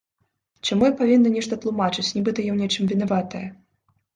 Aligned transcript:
Чаму 0.69 0.87
я 0.91 0.95
павінна 1.01 1.33
нешта 1.35 1.59
тлумачыць, 1.65 2.09
нібыта 2.17 2.39
я 2.49 2.57
ў 2.57 2.57
нечым 2.63 2.83
вінаватая? 2.95 3.47